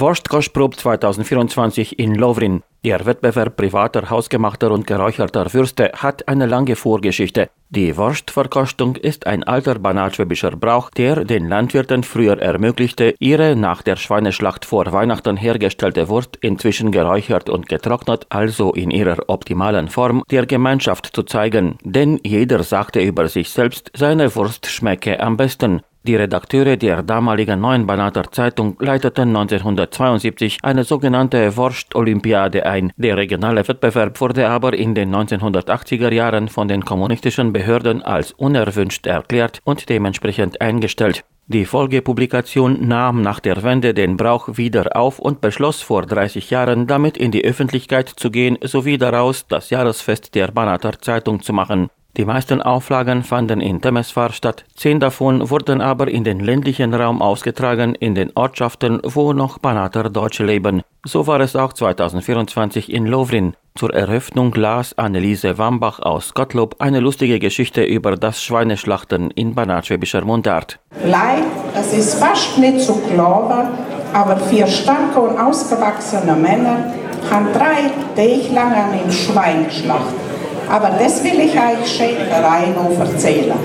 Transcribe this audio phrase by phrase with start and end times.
[0.00, 2.62] Wurstkostprobe 2024 in Lovrin.
[2.86, 7.50] Der Wettbewerb privater, hausgemachter und geräucherter Würste hat eine lange Vorgeschichte.
[7.68, 13.96] Die Wurstverkostung ist ein alter banatschwäbischer Brauch, der den Landwirten früher ermöglichte, ihre nach der
[13.96, 20.46] Schweineschlacht vor Weihnachten hergestellte Wurst inzwischen geräuchert und getrocknet, also in ihrer optimalen Form, der
[20.46, 21.76] Gemeinschaft zu zeigen.
[21.84, 25.82] Denn jeder sagte über sich selbst, seine Wurst schmecke am besten.
[26.02, 32.90] Die Redakteure der damaligen Neuen Banater Zeitung leiteten 1972 eine sogenannte Wurst-Olympiade ein.
[32.96, 39.06] Der regionale Wettbewerb wurde aber in den 1980er Jahren von den kommunistischen Behörden als unerwünscht
[39.06, 41.22] erklärt und dementsprechend eingestellt.
[41.48, 46.86] Die Folgepublikation nahm nach der Wende den Brauch wieder auf und beschloss vor 30 Jahren
[46.86, 51.90] damit in die Öffentlichkeit zu gehen sowie daraus das Jahresfest der Banater Zeitung zu machen.
[52.16, 57.22] Die meisten Auflagen fanden in Temeswar statt, zehn davon wurden aber in den ländlichen Raum
[57.22, 60.82] ausgetragen, in den Ortschaften, wo noch Banater Deutsche leben.
[61.04, 63.54] So war es auch 2024 in Lovrin.
[63.76, 70.24] Zur Eröffnung las Anneliese Wambach aus Gottlob eine lustige Geschichte über das Schweineschlachten in banatschwäbischer
[70.24, 70.80] Mundart.
[71.04, 73.68] Leid, es ist fast nicht zu glauben,
[74.12, 76.92] aber vier starke und ausgewachsene Männer
[77.30, 80.29] haben drei Tage lang an einem Schwein geschlachtet.
[80.70, 83.58] Aber das will ich euch Schäferei noch erzählen.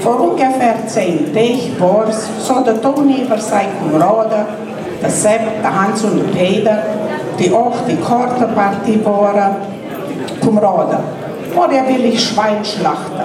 [0.00, 4.46] Vor ungefähr zehn Tagen war es, so der Toni über seine Kameraden,
[5.02, 6.78] der Sepp, der Hans und der Peter,
[7.38, 9.56] die auch die Kortenpartie waren,
[10.40, 10.98] Kameraden.
[11.56, 13.22] Oder will ich Schwein schlachten?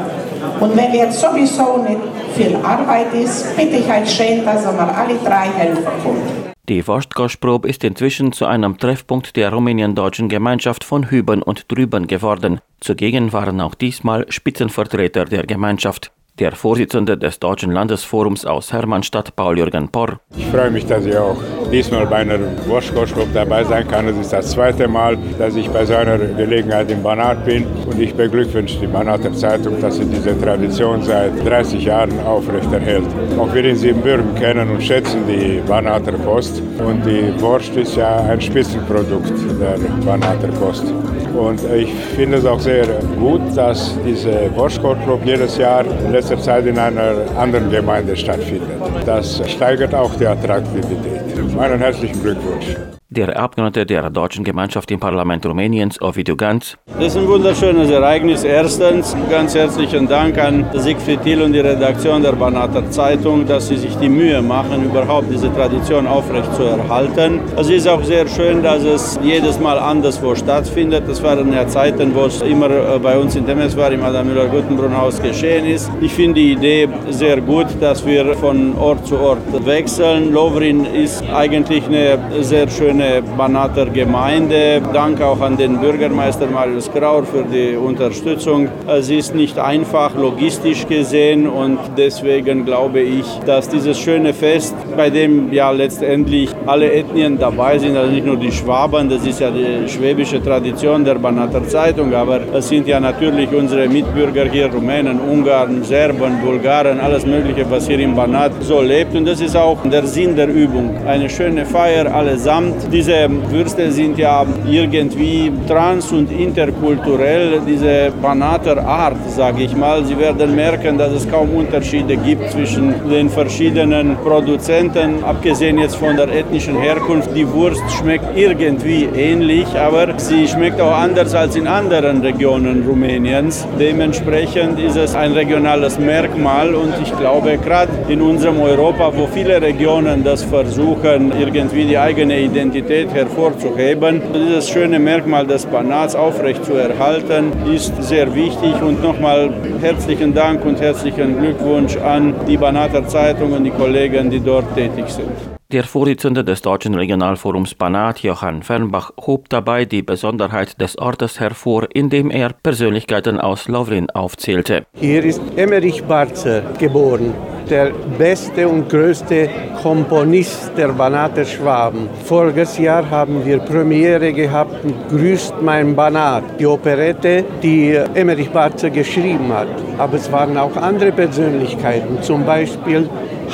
[0.59, 2.00] Und wenn jetzt sowieso nicht
[2.36, 6.42] viel Arbeit ist, bitte ich euch schön, dass mir alle drei helfen könnt.
[6.74, 12.62] Die Wurstkostprobe ist inzwischen zu einem Treffpunkt der rumäniendeutschen Gemeinschaft von Hüben und Drüben geworden.
[12.80, 16.12] Zugegen waren auch diesmal Spitzenvertreter der Gemeinschaft.
[16.39, 20.20] Der Vorsitzende des Deutschen Landesforums aus Hermannstadt, Paul-Jürgen Porr.
[20.36, 21.38] Ich freue mich, dass ich auch
[21.72, 24.08] diesmal bei einer Wurstkochclub dabei sein kann.
[24.08, 27.67] Es ist das zweite Mal, dass ich bei so einer Gelegenheit im Banat bin.
[27.86, 33.05] Und ich beglückwünsche die Banater Zeitung, dass sie diese Tradition seit 30 Jahren aufrechterhält.
[33.38, 36.64] Auch wir in Siebenbürgen kennen und schätzen die Banater Kost.
[36.80, 40.86] Und die Wurst ist ja ein Spitzenprodukt der Banater Kost.
[41.33, 42.86] Und ich finde es auch sehr
[43.20, 48.70] gut, dass diese Wurstkochclub jedes Jahr letzter Zeit in einer anderen Gemeinde stattfindet.
[49.05, 51.55] Das steigert auch die Attraktivität.
[51.55, 52.76] Meinen herzlichen Glückwunsch.
[53.16, 56.77] Der Abgeordnete der deutschen Gemeinschaft im Parlament Rumäniens, Ovidiu Ganz.
[56.98, 58.44] Das ist ein wunderschönes Ereignis.
[58.44, 63.77] Erstens ganz herzlichen Dank an Siegfried Thiel und die Redaktion der Banater Zeitung, dass sie
[63.77, 67.42] sich die Mühe machen, überhaupt diese Tradition aufrechtzuerhalten.
[67.55, 71.04] Es ist auch sehr schön, dass es jedes Mal anderswo stattfindet.
[71.08, 75.22] Das waren ja Zeiten, wo es immer äh, bei uns in Temeswar im Adam Müller-Guttenbrunn-Haus
[75.22, 75.89] geschehen ist.
[76.02, 80.33] Ich finde die Idee sehr gut, dass wir von Ort zu Ort wechseln.
[80.33, 84.82] Lovrin ist eigentlich eine sehr schöne Banater Gemeinde.
[84.92, 88.67] Dank auch an den Bürgermeister Marius Grauer für die Unterstützung.
[88.88, 95.10] Es ist nicht einfach logistisch gesehen und deswegen glaube ich, dass dieses schöne Fest, bei
[95.10, 99.50] dem ja letztendlich alle Ethnien dabei sind, also nicht nur die Schwaben, das ist ja
[99.50, 105.20] die schwäbische Tradition der Banater Zeitung, aber es sind ja natürlich unsere Mitbürger hier, Rumänen,
[105.20, 109.78] Ungarn, Serben, Bulgaren, alles Mögliche, was hier im Banat so lebt und das ist auch
[109.84, 110.96] der Sinn der Übung.
[111.08, 119.18] Eine schöne Feier allesamt, diese Würste sind ja irgendwie trans- und interkulturell, diese Banater Art,
[119.30, 120.04] sage ich mal.
[120.06, 126.16] Sie werden merken, dass es kaum Unterschiede gibt zwischen den verschiedenen Produzenten, abgesehen jetzt von
[126.16, 127.30] der ethnischen Herkunft.
[127.36, 133.68] Die Wurst schmeckt irgendwie ähnlich, aber sie schmeckt auch anders als in anderen Regionen Rumäniens.
[133.77, 139.62] Dementsprechend ist es ein regionales Merkmal und ich glaube, gerade in unserem Europa, wo viele
[139.62, 144.21] Regionen das versuchen, irgendwie die eigene Identität hervorzuheben.
[144.33, 148.81] Dieses schöne Merkmal des Banats aufrecht zu erhalten, ist sehr wichtig.
[148.81, 149.50] Und nochmal
[149.81, 155.09] herzlichen Dank und herzlichen Glückwunsch an die Banater Zeitung und die Kollegen, die dort tätig
[155.09, 155.52] sind.
[155.74, 161.88] Der Vorsitzende des Deutschen Regionalforums Banat, Johann Fernbach, hob dabei die Besonderheit des Ortes hervor,
[161.92, 164.86] indem er Persönlichkeiten aus Lovrin aufzählte.
[165.00, 167.33] Hier ist Emmerich Barzer geboren,
[167.71, 169.50] der beste und größte
[169.81, 172.07] Komponist der Banater Schwaben.
[172.24, 178.92] Voriges Jahr haben wir Premiere gehabt mit Grüßt mein Banat, die Operette, die Emmerich Barzer
[178.92, 179.69] geschrieben hat.
[179.97, 183.09] Aber es waren auch andere Persönlichkeiten, zum Beispiel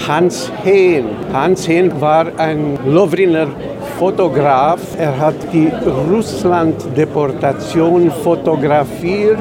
[0.07, 1.05] Hans Hehn.
[1.33, 3.47] Hans Hehn war ein Lovriner
[3.97, 4.79] Fotograf.
[4.97, 5.69] Er hat die
[6.11, 9.39] Russland-Deportation fotografiert.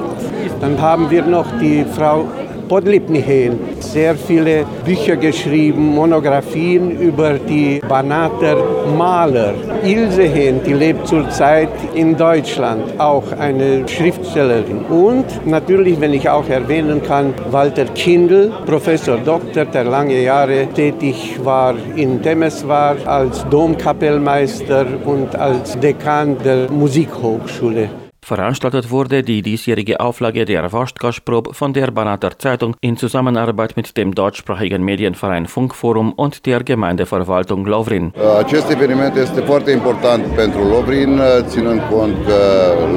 [0.60, 2.24] Dann haben wir noch die Frau
[2.68, 3.58] Podlipny Hehn.
[3.80, 8.56] sehr viele Bücher geschrieben, Monographien über die Banater
[8.96, 9.54] Maler.
[9.82, 14.84] Ilse Hehn, die lebt zurzeit in Deutschland, auch eine Schriftstellerin.
[14.90, 21.38] Und natürlich, wenn ich auch erwähnen kann, Walter Kindl, Professor Doktor, der lange Jahre tätig
[21.42, 28.07] war in Temeswar als Domkapellmeister und als Dekan der Musikhochschule.
[28.28, 34.14] Veranstaltet wurde die diesjährige Auflage der Wurstkaschprobe von der Banater Zeitung in Zusammenarbeit mit dem
[34.14, 38.12] deutschsprachigen Medienverein Funkforum und der Gemeindeverwaltung Lovrin.
[38.38, 42.40] Acest eveniment este foarte important pentru Lovrin, ținând cont că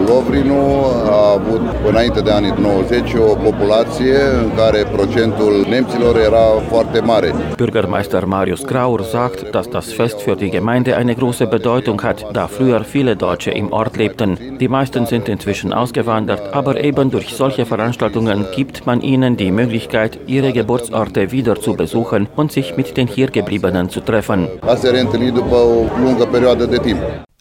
[0.07, 6.99] Lovrinul a avut înainte de anii 90 o populație în care procentul nemților era foarte
[6.99, 7.33] mare.
[7.55, 12.47] Bürgermeister Marius Grauer sagt, dass das Fest für die Gemeinde eine große Bedeutung hat, da
[12.47, 14.37] früher viele Deutsche im Ort lebten.
[14.59, 19.51] Die meisten sind sind inzwischen ausgewandert, aber eben durch solche Veranstaltungen gibt man ihnen die
[19.51, 24.47] Möglichkeit, ihre Geburtsorte wieder zu besuchen und sich mit den Hiergebliebenen zu treffen.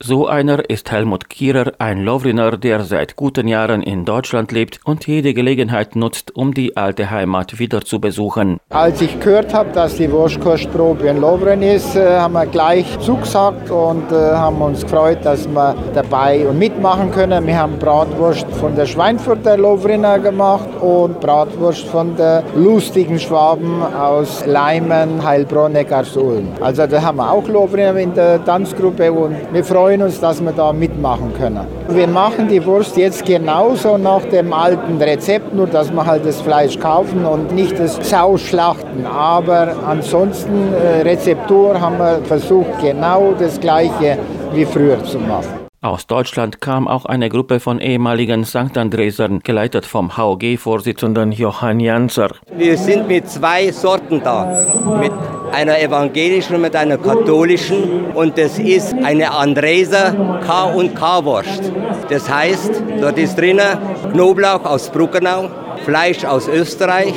[0.03, 5.07] So einer ist Helmut Kierer, ein Lovriner, der seit guten Jahren in Deutschland lebt und
[5.07, 8.57] jede Gelegenheit nutzt, um die alte Heimat wieder zu besuchen.
[8.71, 13.71] Als ich gehört habe, dass die Wurstkostprobe in Lovren ist, äh, haben wir gleich zugesagt
[13.71, 17.47] und äh, haben uns gefreut, dass wir dabei und mitmachen können.
[17.47, 24.47] Wir haben Bratwurst von der Schweinfurter Lovriner gemacht und Bratwurst von der lustigen Schwaben aus
[24.47, 26.49] Leimen, Heilbronn, Neckarsulm.
[26.63, 30.41] Also da haben wir auch Lovriner in der Tanzgruppe und wir freuen freuen uns, dass
[30.41, 31.67] wir da mitmachen können.
[31.89, 36.41] Wir machen die Wurst jetzt genauso nach dem alten Rezept, nur dass wir halt das
[36.41, 39.05] Fleisch kaufen und nicht das Sau schlachten.
[39.05, 44.17] Aber ansonsten äh, Rezeptur haben wir versucht, genau das gleiche
[44.53, 45.60] wie früher zu machen.
[45.83, 48.77] Aus Deutschland kam auch eine Gruppe von ehemaligen St.
[48.77, 52.33] Andresern, geleitet vom HOG-Vorsitzenden Johann Janzer.
[52.55, 54.45] Wir sind mit zwei Sorten da.
[55.01, 55.13] Mit
[55.53, 58.11] einer evangelischen und mit einer katholischen.
[58.13, 61.73] Und das ist eine Andreser K und K-Wurst.
[62.11, 63.79] Das heißt, dort ist drinnen
[64.13, 65.49] Knoblauch aus Bruckenau,
[65.87, 67.15] Fleisch aus Österreich,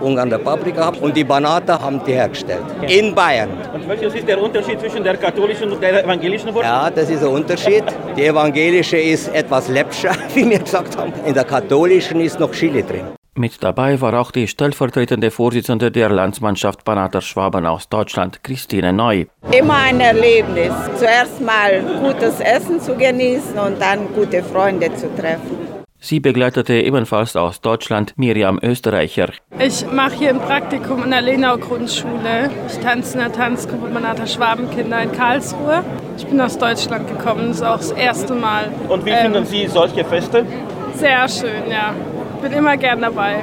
[0.00, 2.64] Ungarn der Paprika und die Banater haben die hergestellt.
[2.86, 3.50] In Bayern.
[3.74, 6.64] Und welches ist der Unterschied zwischen der katholischen und der evangelischen Wurst?
[6.64, 7.84] Ja, das ist ein Unterschied.
[8.16, 11.12] Die evangelische ist etwas läppscher, wie wir gesagt haben.
[11.26, 13.18] In der katholischen ist noch Chili drin.
[13.38, 19.26] Mit dabei war auch die stellvertretende Vorsitzende der Landsmannschaft Banater Schwaben aus Deutschland, Christine Neu.
[19.52, 20.72] Immer ein Erlebnis.
[20.96, 25.77] Zuerst mal gutes Essen zu genießen und dann gute Freunde zu treffen.
[26.00, 29.30] Sie begleitete ebenfalls aus Deutschland Miriam Österreicher.
[29.58, 32.50] Ich mache hier ein Praktikum in der Lenau Grundschule.
[32.68, 35.84] Ich tanze in der Tanzgruppe Banater Schwabenkinder in Karlsruhe.
[36.16, 38.72] Ich bin aus Deutschland gekommen, das ist auch das erste Mal.
[38.88, 40.46] Und wie ähm, finden Sie solche Feste?
[40.94, 41.94] Sehr schön, ja
[42.40, 43.42] bin immer gern dabei.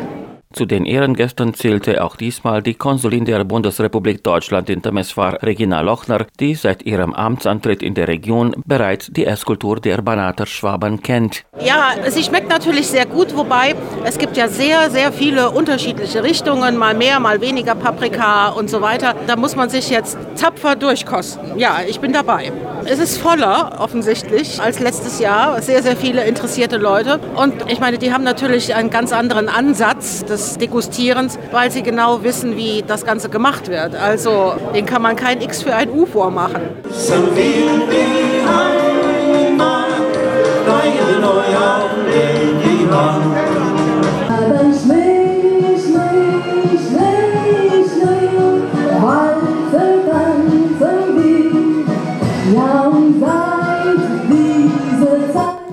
[0.55, 6.27] Zu den Ehrengästen zählte auch diesmal die Konsulin der Bundesrepublik Deutschland in Temeswar, Regina Lochner,
[6.39, 11.43] die seit ihrem Amtsantritt in der Region bereits die Esskultur der Banater Schwaben kennt.
[11.59, 13.75] Ja, sie schmeckt natürlich sehr gut, wobei
[14.05, 18.81] es gibt ja sehr, sehr viele unterschiedliche Richtungen, mal mehr, mal weniger Paprika und so
[18.81, 19.13] weiter.
[19.27, 21.59] Da muss man sich jetzt tapfer durchkosten.
[21.59, 22.53] Ja, ich bin dabei.
[22.85, 25.61] Es ist voller, offensichtlich, als letztes Jahr.
[25.61, 27.19] Sehr, sehr viele interessierte Leute.
[27.35, 30.23] Und ich meine, die haben natürlich einen ganz anderen Ansatz.
[30.25, 33.95] Das Degustierens, weil sie genau wissen, wie das Ganze gemacht wird.
[33.95, 36.61] Also den kann man kein X für ein U vormachen.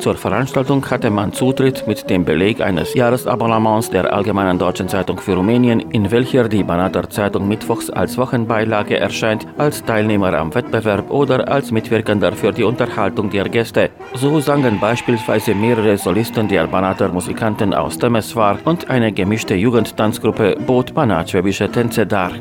[0.02, 5.36] Zur Veranstaltung hatte man Zutritt mit dem Beleg eines Jahresabonnements der Allgemeinen Deutschen Zeitung für
[5.36, 11.46] Rumänien, in welcher die Banater Zeitung mittwochs als Wochenbeilage erscheint, als Teilnehmer am Wettbewerb oder
[11.46, 13.90] als Mitwirkender für die Unterhaltung der Gäste.
[14.14, 20.94] So sangen beispielsweise mehrere Solisten der Banater Musikanten aus Temeswar und eine gemischte Jugendtanzgruppe bot
[20.94, 22.32] banatschwäbische Tänze dar.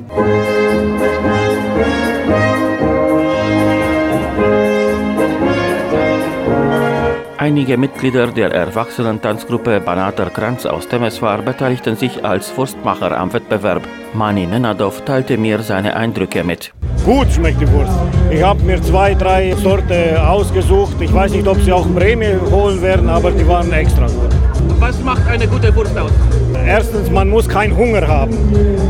[7.52, 13.82] Einige Mitglieder der Erwachsenen-Tanzgruppe Banater Kranz aus Temeswar beteiligten sich als Wurstmacher am Wettbewerb.
[14.14, 16.72] Mani Nenadov teilte mir seine Eindrücke mit.
[17.04, 17.92] Gut schmeckt die Wurst.
[18.30, 20.96] Ich habe mir zwei, drei Sorten ausgesucht.
[21.02, 24.34] Ich weiß nicht, ob sie auch Prämie holen werden, aber die waren extra gut.
[24.82, 26.10] Was macht eine gute Wurst aus?
[26.66, 28.36] Erstens, man muss keinen Hunger haben,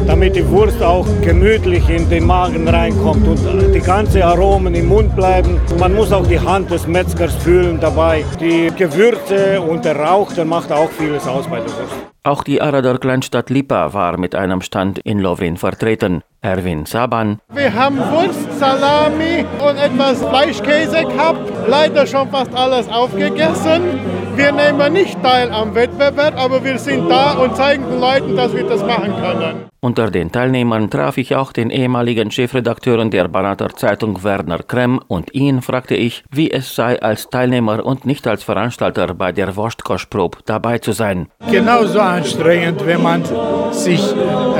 [0.08, 3.40] damit die Wurst auch gemütlich in den Magen reinkommt und
[3.76, 5.60] die ganzen Aromen im Mund bleiben.
[5.78, 8.24] Man muss auch die Hand des Metzgers fühlen dabei.
[8.40, 11.94] Die Gewürze und der Rauch, der macht auch vieles aus bei der Wurst.
[12.24, 16.24] Auch die Arader Kleinstadt Lipa war mit einem Stand in Lovrin vertreten.
[16.42, 17.40] Erwin Saban.
[17.54, 21.52] Wir haben Wurst, Salami und etwas Fleischkäse gehabt.
[21.68, 24.21] Leider schon fast alles aufgegessen.
[24.36, 28.54] Wir nehmen nicht teil am Wettbewerb, aber wir sind da und zeigen den Leuten, dass
[28.54, 29.72] wir das machen können.
[29.84, 35.34] Unter den Teilnehmern traf ich auch den ehemaligen Chefredakteur der Banater Zeitung Werner Kremm und
[35.34, 40.38] ihn fragte ich, wie es sei, als Teilnehmer und nicht als Veranstalter bei der Wurstkoschprobe
[40.46, 41.28] dabei zu sein.
[41.50, 43.24] Genauso anstrengend, wenn man
[43.72, 44.04] sich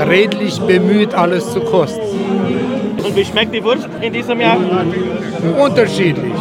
[0.08, 2.00] redlich bemüht, alles zu kosten.
[3.04, 4.58] Und wie schmeckt die Wurst in diesem Jahr?
[5.58, 6.32] Unterschiedlich.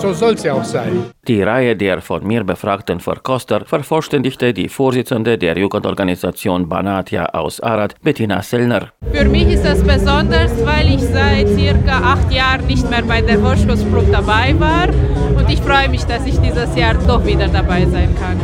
[0.00, 1.04] So soll es ja auch sein.
[1.28, 7.94] Die Reihe der von mir befragten Verkoster vervollständigte die Vorsitzende der Jugendorganisation Banatia aus Arad,
[8.02, 8.88] Bettina Sellner.
[9.12, 13.38] Für mich ist das besonders, weil ich seit circa acht Jahren nicht mehr bei der
[13.38, 14.88] Vorschlussprobe dabei war.
[15.36, 18.40] Und ich freue mich, dass ich dieses Jahr doch wieder dabei sein kann.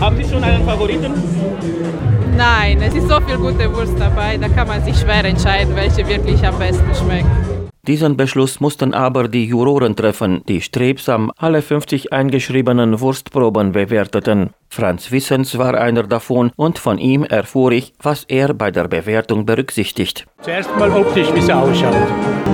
[0.00, 1.12] Haben Sie schon einen Favoriten?
[2.36, 6.06] Nein, es ist so viel gute Wurst dabei, da kann man sich schwer entscheiden, welche
[6.08, 7.26] wirklich am besten schmeckt.
[7.90, 14.50] Diesen Beschluss mussten aber die Juroren treffen, die strebsam alle 50 eingeschriebenen Wurstproben bewerteten.
[14.68, 19.44] Franz Wissens war einer davon und von ihm erfuhr ich, was er bei der Bewertung
[19.44, 20.24] berücksichtigt.
[20.40, 21.96] Zuerst mal optisch, wie sie ausschaut.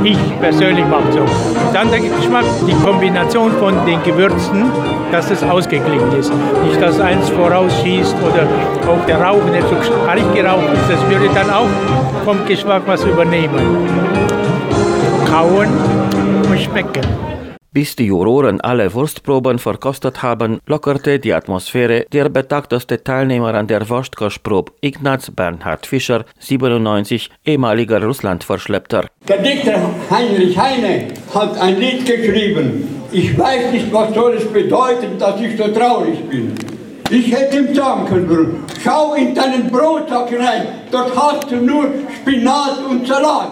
[0.02, 1.26] Ich persönlich mache so.
[1.74, 4.72] Dann der Geschmack, die Kombination von den Gewürzen,
[5.12, 6.32] dass es ausgeglichen ist.
[6.64, 8.48] Nicht, dass eins vorausschießt oder
[8.90, 10.90] auch der Rauch nicht so stark geraucht ist.
[10.92, 11.68] Das würde dann auch
[12.24, 14.25] vom Geschmack was übernehmen.
[15.28, 15.68] Kauen
[16.48, 17.04] und schmecken.
[17.72, 23.86] Bis die Juroren alle Wurstproben verkostet haben, lockerte die Atmosphäre der betagteste Teilnehmer an der
[23.88, 29.08] Wurstkoschprobe, Ignaz Bernhard Fischer, 97, ehemaliger Russlandverschleppter.
[29.28, 33.04] Der Dichter Heinrich Heine hat ein Lied geschrieben.
[33.12, 36.54] Ich weiß nicht, was soll es bedeuten, dass ich so traurig bin.
[37.10, 42.78] Ich hätte ihm sagen können, schau in deinen Brotsack hinein, dort hast du nur Spinat
[42.88, 43.50] und Salat,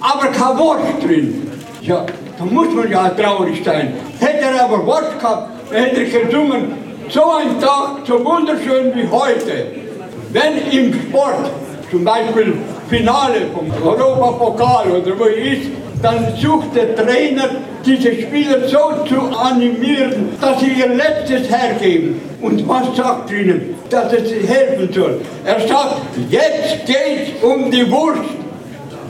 [0.00, 1.50] aber kein Wurst drin.
[1.82, 2.04] Ja,
[2.38, 3.94] da muss man ja traurig sein.
[4.20, 6.72] Hätte er aber Wort gehabt, hätte er gesungen,
[7.08, 9.66] so ein Tag, so wunderschön wie heute.
[10.32, 11.50] Wenn im Sport,
[11.90, 12.54] zum Beispiel
[12.88, 15.70] Finale vom Europapokal oder wo ist,
[16.02, 17.48] dann sucht der Trainer,
[17.84, 22.20] diese Spieler so zu animieren, dass sie ihr Letztes hergeben.
[22.42, 23.74] Und was sagt er ihnen?
[23.88, 25.20] Dass es helfen soll.
[25.44, 28.45] Er sagt, jetzt geht's um die Wurst.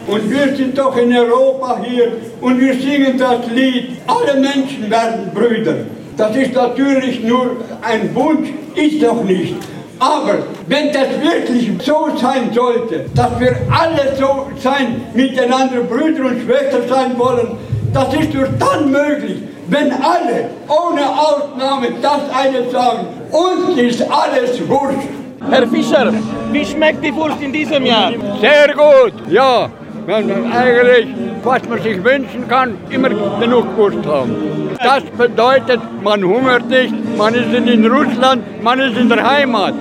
[0.07, 5.31] Und wir sind doch in Europa hier und wir singen das Lied, alle Menschen werden
[5.35, 5.75] Brüder.
[6.17, 9.57] Das ist natürlich nur ein Wunsch, ist doch nicht.
[9.99, 16.43] Aber wenn das wirklich so sein sollte, dass wir alle so sein, miteinander Brüder und
[16.43, 17.57] Schwestern sein wollen,
[17.93, 24.69] das ist nur dann möglich, wenn alle, ohne Ausnahme, das eine sagen, uns ist alles
[24.69, 25.09] Wurst.
[25.51, 26.13] Herr Fischer,
[26.53, 28.13] wie schmeckt die Wurst in diesem Jahr?
[28.41, 29.69] Sehr gut, ja.
[30.09, 31.09] Eigentlich,
[31.43, 34.71] was man sich wünschen kann, immer genug Wurst haben.
[34.79, 39.75] Das bedeutet, man hungert nicht, man ist in Russland, man ist in der Heimat.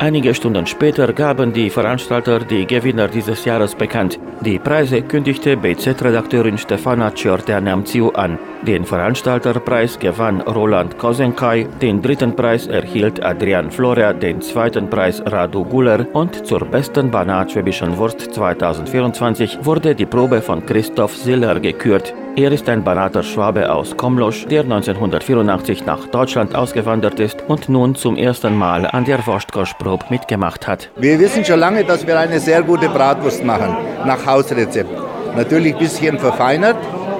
[0.00, 4.20] Einige Stunden später gaben die Veranstalter die Gewinner dieses Jahres bekannt.
[4.42, 8.38] Die Preise kündigte BZ-Redakteurin Stefana Ciorteanamziu an.
[8.62, 15.64] Den Veranstalterpreis gewann Roland Kosenkai, den dritten Preis erhielt Adrian Flora, den zweiten Preis Radu
[15.64, 22.14] Guller und zur besten banatschwäbischen Wurst 2024 wurde die Probe von Christoph Siller gekürt.
[22.38, 27.96] Er ist ein Banater Schwabe aus Komlosch, der 1984 nach Deutschland ausgewandert ist und nun
[27.96, 30.88] zum ersten Mal an der Wurstkoschprobe mitgemacht hat.
[30.94, 33.76] Wir wissen schon lange, dass wir eine sehr gute Bratwurst machen,
[34.06, 34.88] nach Hausrezept.
[35.34, 36.76] Natürlich ein bisschen verfeinert,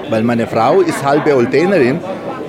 [0.09, 1.99] weil meine Frau ist halbe Oltenerin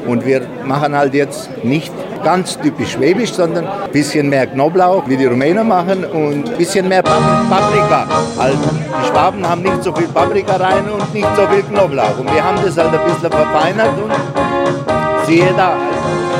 [0.06, 1.92] und wir machen halt jetzt nicht
[2.22, 6.88] ganz typisch schwäbisch, sondern ein bisschen mehr Knoblauch, wie die Rumänen machen und ein bisschen
[6.88, 8.06] mehr Paprika.
[8.38, 12.18] Also die Schwaben haben nicht so viel Paprika rein und nicht so viel Knoblauch.
[12.18, 15.76] Und wir haben das halt ein bisschen verfeinert und siehe da,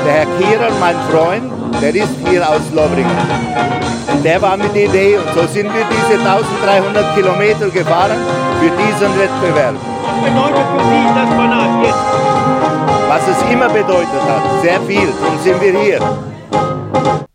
[0.05, 1.51] der Herr Kierer, mein Freund,
[1.81, 3.17] der ist hier aus Lovringen.
[4.13, 8.17] Und der war mit der Idee und so sind wir diese 1300 Kilometer gefahren
[8.59, 9.75] für diesen Wettbewerb.
[9.75, 12.30] Was bedeutet für Sie das Banat jetzt?
[13.13, 15.99] Was es immer bedeutet hat, sehr viel, darum sind wir hier.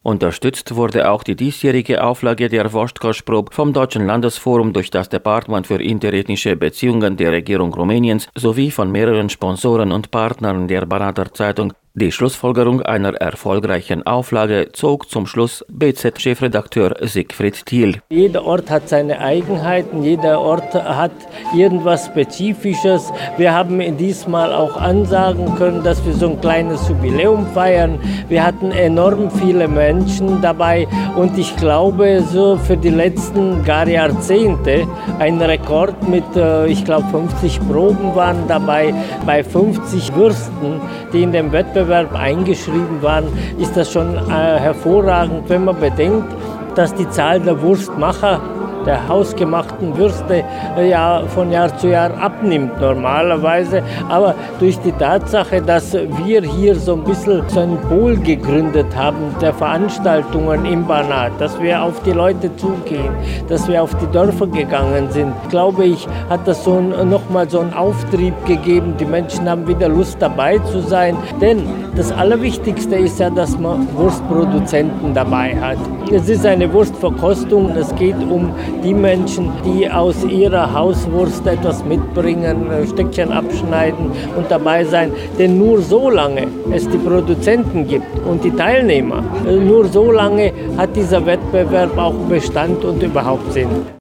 [0.03, 5.83] Unterstützt wurde auch die diesjährige Auflage der Wurstkoschprobe vom Deutschen Landesforum durch das Departement für
[5.83, 12.13] interethnische Beziehungen der Regierung Rumäniens sowie von mehreren Sponsoren und Partnern der Banater Zeitung Die
[12.13, 18.03] Schlussfolgerung einer erfolgreichen Auflage zog zum Schluss BZ-Chefredakteur Siegfried Thiel.
[18.11, 21.13] Jeder Ort hat seine Eigenheiten, jeder Ort hat
[21.57, 23.11] irgendwas Spezifisches.
[23.39, 27.99] Wir haben diesmal auch ansagen können, dass wir so ein kleines Jubiläum feiern.
[28.29, 30.87] Wir hatten enorm viele Menschen dabei
[31.17, 34.87] und ich glaube, so für die letzten gar Jahrzehnte
[35.19, 38.93] ein Rekord mit, äh, ich glaube, 50 Proben waren dabei.
[39.25, 40.79] Bei 50 Würsten,
[41.15, 43.27] die in dem Wettbewerb Wettbewerb eingeschrieben waren,
[43.59, 46.27] ist das schon äh, hervorragend, wenn man bedenkt,
[46.75, 48.41] dass die Zahl der Wurstmacher
[48.87, 50.45] der hausgemachten Würste
[50.77, 53.83] äh, ja von Jahr zu Jahr abnimmt normalerweise.
[54.09, 59.35] Aber durch die Tatsache, dass wir hier so ein bisschen so einen Pol gegründet haben
[59.41, 63.13] der Veranstaltungen im Banat, dass wir auf die Leute zugehen,
[63.49, 67.75] dass wir auf die Dörfer gegangen sind, glaube ich, hat das so nochmal so einen
[67.75, 68.95] Auftrieb gegeben.
[68.99, 71.17] Die Menschen haben wieder Lust dabei zu sein.
[71.41, 71.63] Denn
[71.97, 75.79] das Allerwichtigste ist ja, dass man Wurstproduzenten dabei hat.
[76.13, 77.71] Es ist eine Wurstverkostung.
[77.77, 78.53] Es geht um
[78.83, 85.13] die Menschen, die aus ihrer Hauswurst etwas mitbringen, ein Stückchen abschneiden und dabei sein.
[85.39, 90.95] Denn nur so lange es die Produzenten gibt und die Teilnehmer, nur so lange hat
[90.95, 93.87] dieser Wettbewerb auch Bestand und überhaupt Sinn.